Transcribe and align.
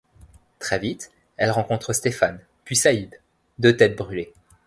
Très 0.57 0.79
vite, 0.79 1.11
elle 1.37 1.51
rencontre 1.51 1.93
Stéphane 1.93 2.39
puis 2.65 2.75
Saïd, 2.75 3.21
deux 3.59 3.77
têtes 3.77 3.95
brûlées. 3.95 4.33